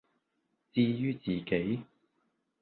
[0.73, 1.83] 至于自己，